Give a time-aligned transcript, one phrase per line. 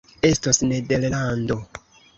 [0.29, 1.67] Estos Nederlando!